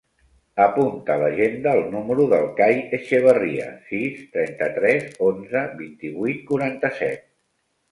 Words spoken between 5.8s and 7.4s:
vint-i-vuit, quaranta-set.